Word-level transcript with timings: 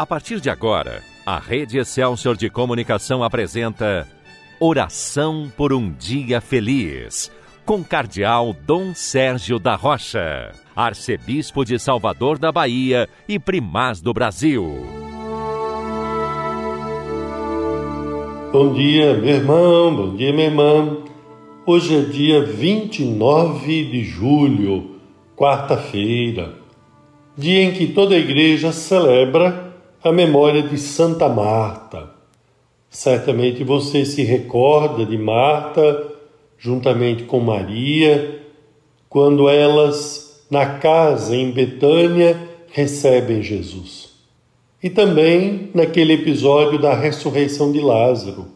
A 0.00 0.06
partir 0.06 0.40
de 0.40 0.48
agora, 0.48 1.02
a 1.26 1.38
Rede 1.38 1.76
Excelsior 1.76 2.34
de 2.34 2.48
Comunicação 2.48 3.22
apresenta 3.22 4.08
Oração 4.58 5.52
por 5.54 5.74
um 5.74 5.92
Dia 5.92 6.40
Feliz, 6.40 7.30
com 7.66 7.84
Cardeal 7.84 8.56
Dom 8.66 8.94
Sérgio 8.94 9.58
da 9.58 9.74
Rocha, 9.74 10.52
Arcebispo 10.74 11.66
de 11.66 11.78
Salvador 11.78 12.38
da 12.38 12.50
Bahia 12.50 13.10
e 13.28 13.38
Primaz 13.38 14.00
do 14.00 14.14
Brasil. 14.14 14.74
Bom 18.54 18.72
dia, 18.72 19.12
meu 19.18 19.34
irmão, 19.34 19.94
bom 19.94 20.16
dia, 20.16 20.32
minha 20.32 20.46
irmã. 20.46 20.96
Hoje 21.66 21.94
é 21.94 22.00
dia 22.00 22.42
29 22.42 23.84
de 23.84 24.02
julho, 24.02 24.98
quarta-feira, 25.36 26.54
dia 27.36 27.64
em 27.64 27.72
que 27.72 27.88
toda 27.88 28.14
a 28.14 28.18
igreja 28.18 28.72
celebra 28.72 29.68
a 30.02 30.10
memória 30.10 30.62
de 30.62 30.78
Santa 30.78 31.28
Marta. 31.28 32.08
Certamente 32.88 33.62
você 33.62 34.04
se 34.06 34.22
recorda 34.22 35.04
de 35.04 35.18
Marta, 35.18 36.10
juntamente 36.58 37.24
com 37.24 37.38
Maria, 37.38 38.40
quando 39.10 39.46
elas, 39.46 40.42
na 40.50 40.78
casa 40.78 41.36
em 41.36 41.50
Betânia, 41.50 42.48
recebem 42.72 43.42
Jesus. 43.42 44.10
E 44.82 44.88
também 44.88 45.70
naquele 45.74 46.14
episódio 46.14 46.80
da 46.80 46.94
ressurreição 46.94 47.70
de 47.70 47.80
Lázaro, 47.80 48.46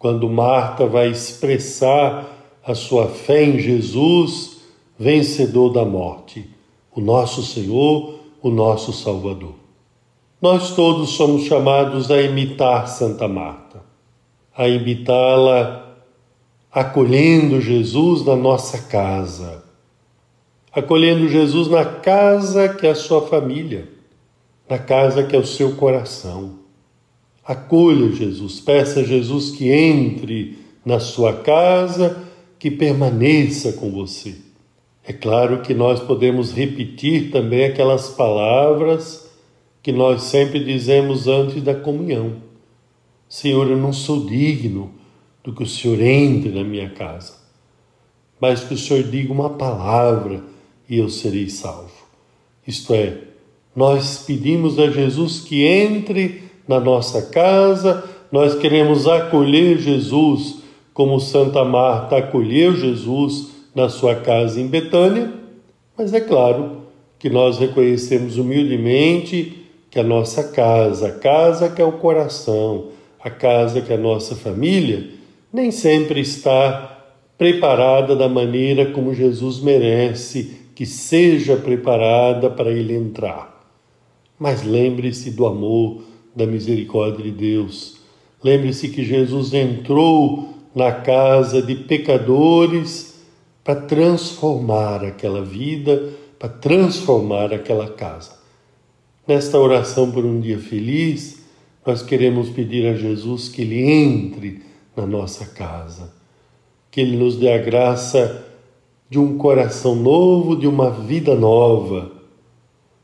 quando 0.00 0.28
Marta 0.28 0.84
vai 0.84 1.10
expressar 1.10 2.26
a 2.64 2.74
sua 2.74 3.06
fé 3.06 3.44
em 3.44 3.60
Jesus, 3.60 4.62
vencedor 4.98 5.72
da 5.72 5.84
morte, 5.84 6.44
o 6.92 7.00
nosso 7.00 7.42
Senhor, 7.44 8.18
o 8.42 8.50
nosso 8.50 8.92
Salvador. 8.92 9.57
Nós 10.40 10.76
todos 10.76 11.10
somos 11.10 11.46
chamados 11.46 12.12
a 12.12 12.22
imitar 12.22 12.86
Santa 12.86 13.26
Marta, 13.26 13.82
a 14.56 14.68
imitá-la 14.68 15.96
acolhendo 16.70 17.60
Jesus 17.60 18.24
na 18.24 18.36
nossa 18.36 18.78
casa, 18.78 19.64
acolhendo 20.72 21.28
Jesus 21.28 21.66
na 21.66 21.84
casa 21.84 22.68
que 22.68 22.86
é 22.86 22.90
a 22.90 22.94
sua 22.94 23.26
família, 23.26 23.88
na 24.70 24.78
casa 24.78 25.24
que 25.24 25.34
é 25.34 25.38
o 25.40 25.46
seu 25.46 25.74
coração. 25.74 26.60
Acolha 27.44 28.12
Jesus, 28.12 28.60
peça 28.60 29.00
a 29.00 29.04
Jesus 29.04 29.50
que 29.50 29.68
entre 29.72 30.56
na 30.84 31.00
sua 31.00 31.32
casa, 31.32 32.16
que 32.60 32.70
permaneça 32.70 33.72
com 33.72 33.90
você. 33.90 34.36
É 35.04 35.12
claro 35.12 35.62
que 35.62 35.74
nós 35.74 35.98
podemos 35.98 36.52
repetir 36.52 37.32
também 37.32 37.64
aquelas 37.64 38.10
palavras 38.10 39.27
que 39.82 39.92
nós 39.92 40.22
sempre 40.22 40.62
dizemos 40.62 41.26
antes 41.26 41.62
da 41.62 41.74
comunhão: 41.74 42.36
Senhor, 43.28 43.70
eu 43.70 43.76
não 43.76 43.92
sou 43.92 44.26
digno 44.26 44.92
do 45.42 45.52
que 45.52 45.62
o 45.62 45.66
Senhor 45.66 46.00
entre 46.00 46.50
na 46.50 46.64
minha 46.64 46.90
casa, 46.90 47.34
mas 48.40 48.64
que 48.64 48.74
o 48.74 48.78
Senhor 48.78 49.04
diga 49.04 49.32
uma 49.32 49.50
palavra 49.50 50.42
e 50.88 50.98
eu 50.98 51.08
serei 51.08 51.48
salvo. 51.48 51.92
Isto 52.66 52.94
é, 52.94 53.18
nós 53.74 54.24
pedimos 54.26 54.78
a 54.78 54.90
Jesus 54.90 55.40
que 55.40 55.64
entre 55.64 56.42
na 56.66 56.78
nossa 56.78 57.22
casa, 57.22 58.04
nós 58.30 58.54
queremos 58.54 59.06
acolher 59.06 59.78
Jesus 59.78 60.58
como 60.92 61.20
Santa 61.20 61.64
Marta 61.64 62.18
acolheu 62.18 62.76
Jesus 62.76 63.50
na 63.74 63.88
sua 63.88 64.16
casa 64.16 64.60
em 64.60 64.66
Betânia, 64.66 65.32
mas 65.96 66.12
é 66.12 66.20
claro 66.20 66.82
que 67.18 67.30
nós 67.30 67.58
reconhecemos 67.58 68.36
humildemente 68.36 69.67
que 69.90 69.98
a 69.98 70.04
nossa 70.04 70.44
casa, 70.44 71.08
a 71.08 71.12
casa 71.12 71.70
que 71.70 71.80
é 71.80 71.84
o 71.84 71.92
coração, 71.92 72.88
a 73.20 73.30
casa 73.30 73.80
que 73.80 73.92
é 73.92 73.96
a 73.96 74.00
nossa 74.00 74.34
família, 74.34 75.10
nem 75.52 75.70
sempre 75.70 76.20
está 76.20 77.06
preparada 77.36 78.14
da 78.14 78.28
maneira 78.28 78.86
como 78.86 79.14
Jesus 79.14 79.60
merece 79.60 80.58
que 80.74 80.84
seja 80.86 81.56
preparada 81.56 82.50
para 82.50 82.70
ele 82.70 82.94
entrar. 82.94 83.58
Mas 84.38 84.62
lembre-se 84.62 85.30
do 85.30 85.46
amor, 85.46 86.02
da 86.34 86.46
misericórdia 86.46 87.24
de 87.24 87.32
Deus. 87.32 87.98
Lembre-se 88.42 88.88
que 88.88 89.04
Jesus 89.04 89.52
entrou 89.52 90.54
na 90.74 90.92
casa 90.92 91.60
de 91.60 91.74
pecadores 91.74 93.20
para 93.64 93.74
transformar 93.74 95.04
aquela 95.04 95.42
vida, 95.42 96.10
para 96.38 96.48
transformar 96.48 97.52
aquela 97.52 97.88
casa. 97.88 98.37
Nesta 99.28 99.58
oração 99.58 100.10
por 100.10 100.24
um 100.24 100.40
dia 100.40 100.58
feliz, 100.58 101.42
nós 101.86 102.00
queremos 102.00 102.48
pedir 102.48 102.86
a 102.86 102.94
Jesus 102.94 103.50
que 103.50 103.60
Ele 103.60 103.82
entre 103.82 104.62
na 104.96 105.06
nossa 105.06 105.44
casa, 105.44 106.14
que 106.90 106.98
Ele 106.98 107.14
nos 107.14 107.36
dê 107.36 107.52
a 107.52 107.58
graça 107.58 108.46
de 109.10 109.18
um 109.18 109.36
coração 109.36 109.94
novo, 109.94 110.56
de 110.56 110.66
uma 110.66 110.90
vida 110.90 111.34
nova. 111.34 112.10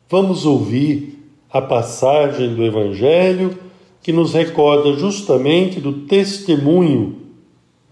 Vamos 0.09 0.47
ouvir 0.47 1.29
a 1.51 1.61
passagem 1.61 2.55
do 2.55 2.65
Evangelho 2.65 3.59
que 4.03 4.11
nos 4.11 4.33
recorda 4.33 4.95
justamente 4.95 5.79
do 5.79 6.07
testemunho 6.07 7.17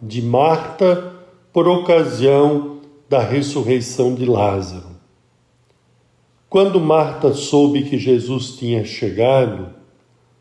de 0.00 0.22
Marta 0.22 1.12
por 1.53 1.69
ocasião 1.69 2.78
da 3.10 3.22
ressurreição 3.22 4.14
de 4.14 4.25
Lázaro. 4.25 4.91
Quando 6.52 6.78
Marta 6.78 7.32
soube 7.32 7.82
que 7.84 7.96
Jesus 7.96 8.56
tinha 8.58 8.84
chegado, 8.84 9.70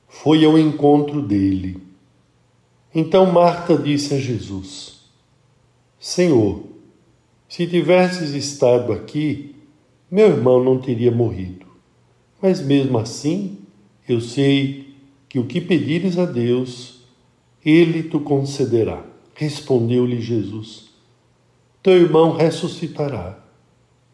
foi 0.09 0.43
ao 0.43 0.59
encontro 0.59 1.21
dele. 1.21 1.81
Então 2.93 3.31
Marta 3.31 3.77
disse 3.77 4.15
a 4.15 4.19
Jesus: 4.19 5.05
Senhor, 5.97 6.63
se 7.47 7.65
tivesses 7.65 8.31
estado 8.31 8.91
aqui, 8.91 9.55
meu 10.11 10.27
irmão 10.27 10.61
não 10.61 10.79
teria 10.79 11.11
morrido. 11.11 11.65
Mas 12.41 12.59
mesmo 12.59 12.97
assim, 12.97 13.59
eu 14.05 14.19
sei 14.19 14.93
que 15.29 15.39
o 15.39 15.45
que 15.45 15.61
pedires 15.61 16.17
a 16.17 16.25
Deus, 16.25 17.05
ele 17.63 18.03
te 18.03 18.19
concederá. 18.19 19.01
Respondeu-lhe 19.33 20.19
Jesus: 20.19 20.89
Teu 21.81 21.93
irmão 21.93 22.35
ressuscitará. 22.35 23.39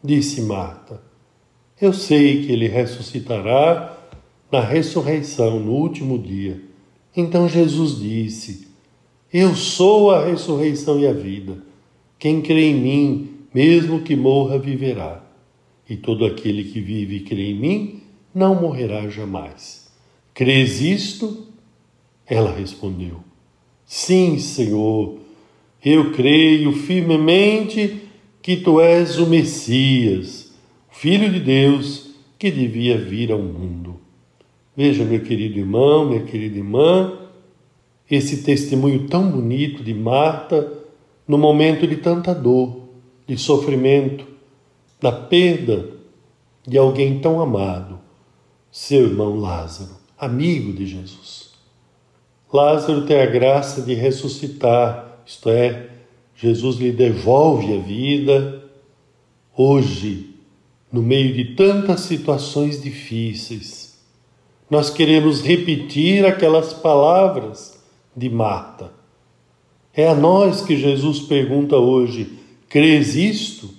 Disse 0.00 0.42
Marta: 0.42 1.07
eu 1.80 1.92
sei 1.92 2.44
que 2.44 2.52
ele 2.52 2.66
ressuscitará 2.66 3.96
na 4.50 4.60
ressurreição, 4.60 5.60
no 5.60 5.72
último 5.72 6.18
dia. 6.18 6.60
Então 7.16 7.48
Jesus 7.48 7.98
disse: 7.98 8.68
Eu 9.32 9.54
sou 9.54 10.10
a 10.10 10.26
ressurreição 10.26 10.98
e 10.98 11.06
a 11.06 11.12
vida. 11.12 11.62
Quem 12.18 12.40
crê 12.40 12.70
em 12.70 12.80
mim, 12.80 13.30
mesmo 13.54 14.02
que 14.02 14.16
morra, 14.16 14.58
viverá. 14.58 15.24
E 15.88 15.96
todo 15.96 16.24
aquele 16.24 16.64
que 16.64 16.80
vive 16.80 17.16
e 17.16 17.20
crê 17.20 17.50
em 17.50 17.58
mim, 17.58 18.02
não 18.34 18.54
morrerá 18.54 19.08
jamais. 19.08 19.88
Crês 20.34 20.80
isto? 20.80 21.46
Ela 22.26 22.52
respondeu: 22.52 23.20
Sim, 23.86 24.38
Senhor, 24.38 25.18
eu 25.84 26.12
creio 26.12 26.72
firmemente 26.72 28.02
que 28.42 28.56
tu 28.56 28.80
és 28.80 29.18
o 29.18 29.26
Messias 29.26 30.37
Filho 30.98 31.30
de 31.30 31.38
Deus 31.38 32.10
que 32.36 32.50
devia 32.50 32.98
vir 32.98 33.30
ao 33.30 33.38
mundo. 33.38 34.00
Veja, 34.76 35.04
meu 35.04 35.20
querido 35.20 35.56
irmão, 35.56 36.08
minha 36.08 36.24
querida 36.24 36.58
irmã, 36.58 37.20
esse 38.10 38.42
testemunho 38.42 39.06
tão 39.06 39.30
bonito 39.30 39.84
de 39.84 39.94
Marta 39.94 40.72
no 41.26 41.38
momento 41.38 41.86
de 41.86 41.98
tanta 41.98 42.34
dor, 42.34 42.80
de 43.28 43.38
sofrimento, 43.38 44.26
da 45.00 45.12
perda 45.12 45.88
de 46.66 46.76
alguém 46.76 47.20
tão 47.20 47.40
amado, 47.40 48.00
seu 48.68 49.02
irmão 49.02 49.38
Lázaro, 49.38 49.92
amigo 50.18 50.72
de 50.72 50.84
Jesus. 50.84 51.52
Lázaro 52.52 53.06
tem 53.06 53.20
a 53.20 53.26
graça 53.26 53.82
de 53.82 53.94
ressuscitar, 53.94 55.22
isto 55.24 55.48
é, 55.48 55.90
Jesus 56.34 56.74
lhe 56.74 56.90
devolve 56.90 57.78
a 57.78 57.80
vida. 57.80 58.64
Hoje, 59.56 60.27
no 60.90 61.02
meio 61.02 61.34
de 61.34 61.54
tantas 61.54 62.00
situações 62.00 62.82
difíceis, 62.82 63.98
nós 64.70 64.90
queremos 64.90 65.40
repetir 65.40 66.26
aquelas 66.26 66.72
palavras 66.72 67.78
de 68.16 68.28
Marta. 68.28 68.92
É 69.94 70.08
a 70.08 70.14
nós 70.14 70.62
que 70.62 70.76
Jesus 70.76 71.20
pergunta 71.20 71.76
hoje: 71.76 72.38
crês 72.68 73.16
isto? 73.16 73.70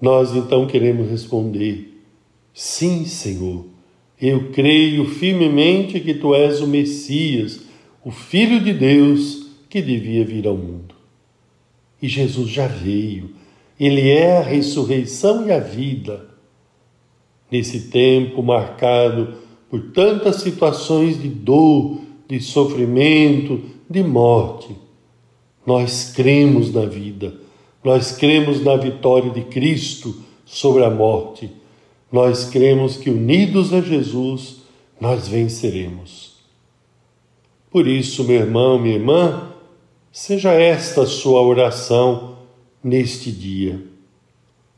Nós 0.00 0.34
então 0.34 0.66
queremos 0.66 1.08
responder: 1.08 2.02
sim, 2.52 3.04
Senhor. 3.04 3.66
Eu 4.20 4.50
creio 4.50 5.04
firmemente 5.04 6.00
que 6.00 6.14
tu 6.14 6.34
és 6.34 6.60
o 6.60 6.66
Messias, 6.66 7.60
o 8.02 8.10
Filho 8.10 8.60
de 8.60 8.72
Deus 8.72 9.46
que 9.68 9.82
devia 9.82 10.24
vir 10.24 10.46
ao 10.46 10.56
mundo. 10.56 10.94
E 12.00 12.08
Jesus 12.08 12.48
já 12.48 12.66
veio, 12.66 13.30
ele 13.78 14.08
é 14.08 14.38
a 14.38 14.42
ressurreição 14.42 15.46
e 15.46 15.52
a 15.52 15.58
vida 15.58 16.35
nesse 17.50 17.88
tempo 17.88 18.42
marcado 18.42 19.34
por 19.70 19.80
tantas 19.90 20.36
situações 20.36 21.20
de 21.20 21.28
dor, 21.28 22.00
de 22.28 22.40
sofrimento, 22.40 23.62
de 23.88 24.02
morte. 24.02 24.76
Nós 25.66 26.12
cremos 26.14 26.72
na 26.72 26.84
vida, 26.84 27.34
nós 27.82 28.12
cremos 28.12 28.62
na 28.62 28.76
vitória 28.76 29.30
de 29.30 29.42
Cristo 29.42 30.22
sobre 30.44 30.84
a 30.84 30.90
morte. 30.90 31.50
Nós 32.10 32.44
cremos 32.44 32.96
que 32.96 33.10
unidos 33.10 33.72
a 33.72 33.80
Jesus 33.80 34.62
nós 35.00 35.28
venceremos. 35.28 36.36
Por 37.70 37.86
isso, 37.86 38.24
meu 38.24 38.40
irmão, 38.40 38.78
minha 38.78 38.94
irmã, 38.94 39.52
seja 40.12 40.52
esta 40.52 41.02
a 41.02 41.06
sua 41.06 41.42
oração 41.42 42.38
neste 42.82 43.30
dia. 43.30 43.82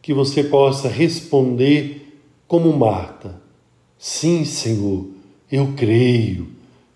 Que 0.00 0.12
você 0.12 0.42
possa 0.42 0.88
responder 0.88 2.07
como 2.48 2.76
Marta: 2.76 3.40
Sim, 3.98 4.44
Senhor, 4.44 5.06
eu 5.52 5.74
creio. 5.76 6.48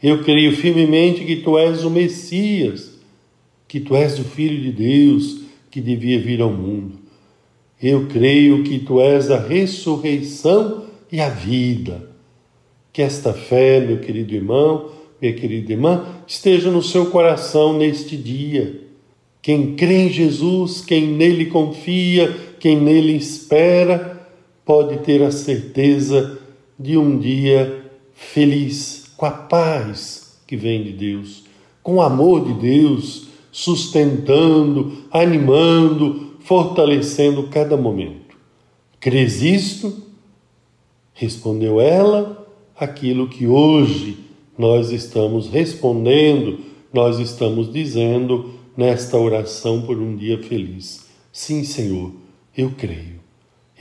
Eu 0.02 0.24
creio 0.24 0.56
firmemente 0.56 1.24
que 1.24 1.36
tu 1.36 1.56
és 1.56 1.84
o 1.84 1.90
Messias, 1.90 2.98
que 3.68 3.78
tu 3.78 3.94
és 3.94 4.18
o 4.18 4.24
Filho 4.24 4.60
de 4.60 4.72
Deus 4.72 5.42
que 5.70 5.80
devia 5.80 6.18
vir 6.18 6.40
ao 6.40 6.50
mundo. 6.50 6.98
Eu 7.80 8.06
creio 8.06 8.64
que 8.64 8.80
tu 8.80 9.00
és 9.00 9.30
a 9.30 9.38
ressurreição 9.38 10.84
e 11.10 11.20
a 11.20 11.28
vida. 11.28 12.10
Que 12.92 13.00
esta 13.00 13.32
fé, 13.32 13.80
meu 13.80 13.98
querido 13.98 14.34
irmão, 14.34 14.90
minha 15.20 15.32
querida 15.32 15.72
irmã, 15.72 16.04
esteja 16.26 16.70
no 16.70 16.82
seu 16.82 17.06
coração 17.06 17.78
neste 17.78 18.16
dia. 18.16 18.80
Quem 19.40 19.74
crê 19.74 20.06
em 20.06 20.08
Jesus, 20.10 20.80
quem 20.84 21.06
nele 21.06 21.46
confia, 21.46 22.36
quem 22.60 22.76
nele 22.76 23.16
espera, 23.16 24.11
pode 24.64 24.98
ter 24.98 25.22
a 25.22 25.30
certeza 25.30 26.38
de 26.78 26.96
um 26.96 27.18
dia 27.18 27.90
feliz, 28.12 29.06
com 29.16 29.26
a 29.26 29.30
paz 29.30 30.38
que 30.46 30.56
vem 30.56 30.82
de 30.82 30.92
Deus, 30.92 31.44
com 31.82 31.96
o 31.96 32.02
amor 32.02 32.44
de 32.44 32.54
Deus, 32.54 33.28
sustentando, 33.50 35.04
animando, 35.10 36.34
fortalecendo 36.40 37.44
cada 37.48 37.76
momento. 37.76 38.36
Crês 38.98 39.42
isto? 39.42 40.02
Respondeu 41.12 41.80
ela 41.80 42.46
aquilo 42.76 43.28
que 43.28 43.46
hoje 43.46 44.18
nós 44.56 44.90
estamos 44.90 45.48
respondendo, 45.48 46.58
nós 46.92 47.18
estamos 47.18 47.72
dizendo 47.72 48.54
nesta 48.76 49.16
oração 49.18 49.82
por 49.82 49.98
um 49.98 50.16
dia 50.16 50.42
feliz. 50.42 51.06
Sim, 51.32 51.64
Senhor, 51.64 52.12
eu 52.56 52.70
creio. 52.76 53.21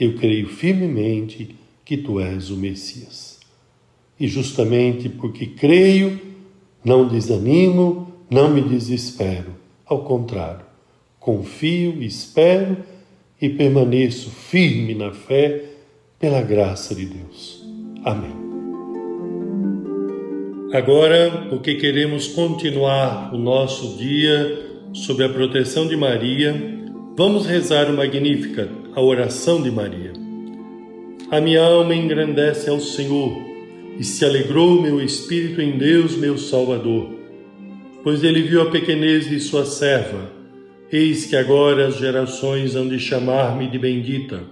Eu 0.02 0.14
creio 0.14 0.48
firmemente 0.48 1.54
que 1.84 1.96
tu 1.96 2.18
és 2.18 2.50
o 2.50 2.56
Messias. 2.56 3.38
E 4.18 4.26
justamente 4.26 5.08
porque 5.08 5.46
creio, 5.46 6.20
não 6.84 7.06
desanimo, 7.06 8.12
não 8.28 8.50
me 8.50 8.62
desespero. 8.62 9.54
Ao 9.86 10.02
contrário, 10.02 10.64
confio, 11.20 12.02
espero 12.02 12.78
e 13.40 13.48
permaneço 13.48 14.28
firme 14.28 14.92
na 14.92 15.12
fé 15.12 15.66
pela 16.18 16.42
graça 16.42 16.96
de 16.96 17.06
Deus. 17.06 17.64
Amém. 18.02 18.34
Agora, 20.72 21.46
porque 21.48 21.76
queremos 21.76 22.26
continuar 22.26 23.32
o 23.32 23.38
nosso 23.38 23.96
dia 23.96 24.68
sob 24.92 25.22
a 25.22 25.28
proteção 25.28 25.86
de 25.86 25.96
Maria, 25.96 26.60
vamos 27.16 27.46
rezar 27.46 27.88
o 27.88 27.96
Magnífica, 27.96 28.81
a 28.94 29.00
oração 29.00 29.62
de 29.62 29.70
Maria. 29.70 30.12
A 31.30 31.40
minha 31.40 31.62
alma 31.62 31.94
engrandece 31.94 32.68
ao 32.68 32.78
Senhor 32.78 33.40
e 33.98 34.04
se 34.04 34.22
alegrou 34.22 34.82
meu 34.82 35.00
espírito 35.00 35.62
em 35.62 35.78
Deus, 35.78 36.14
meu 36.14 36.36
Salvador, 36.36 37.08
pois 38.04 38.22
ele 38.22 38.42
viu 38.42 38.60
a 38.60 38.70
pequenez 38.70 39.30
de 39.30 39.40
sua 39.40 39.64
serva. 39.64 40.30
Eis 40.92 41.24
que 41.24 41.34
agora 41.34 41.86
as 41.86 41.96
gerações 41.96 42.76
hão 42.76 42.86
de 42.86 42.98
chamar-me 42.98 43.66
de 43.66 43.78
bendita. 43.78 44.42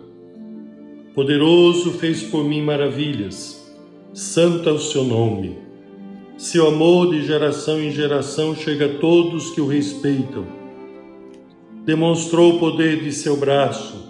Poderoso 1.14 1.92
fez 1.92 2.22
por 2.22 2.42
mim 2.42 2.62
maravilhas, 2.62 3.70
santo 4.14 4.70
é 4.70 4.72
o 4.72 4.78
seu 4.78 5.04
nome. 5.04 5.58
Seu 6.38 6.66
amor 6.66 7.10
de 7.10 7.26
geração 7.26 7.78
em 7.78 7.90
geração 7.90 8.56
chega 8.56 8.86
a 8.86 8.98
todos 9.00 9.50
que 9.50 9.60
o 9.60 9.66
respeitam. 9.66 10.46
Demonstrou 11.84 12.54
o 12.54 12.58
poder 12.58 13.02
de 13.02 13.12
seu 13.12 13.36
braço, 13.36 14.09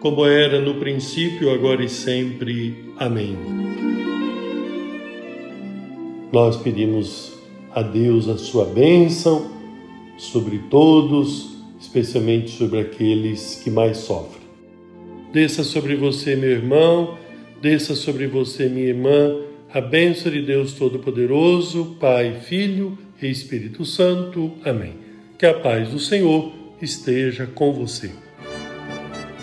como 0.00 0.24
era 0.26 0.60
no 0.60 0.74
princípio, 0.74 1.50
agora 1.50 1.84
e 1.84 1.88
sempre. 1.88 2.74
Amém. 2.98 3.36
Nós 6.32 6.56
pedimos 6.56 7.32
a 7.74 7.82
Deus 7.82 8.28
a 8.28 8.38
sua 8.38 8.64
bênção 8.64 9.50
sobre 10.16 10.58
todos, 10.70 11.56
especialmente 11.80 12.50
sobre 12.50 12.80
aqueles 12.80 13.60
que 13.62 13.70
mais 13.70 13.98
sofrem. 13.98 14.40
Desça 15.32 15.62
sobre 15.62 15.94
você, 15.94 16.34
meu 16.34 16.50
irmão, 16.50 17.18
desça 17.60 17.94
sobre 17.94 18.26
você, 18.26 18.68
minha 18.68 18.88
irmã 18.88 19.50
a 19.72 19.80
bênção 19.80 20.32
de 20.32 20.42
Deus 20.42 20.72
Todo-Poderoso, 20.72 21.96
Pai, 22.00 22.40
Filho 22.40 22.98
e 23.22 23.28
Espírito 23.28 23.84
Santo. 23.84 24.52
Amém. 24.64 24.94
Que 25.38 25.46
a 25.46 25.54
paz 25.54 25.90
do 25.90 26.00
Senhor 26.00 26.52
esteja 26.82 27.46
com 27.46 27.72
você. 27.72 28.10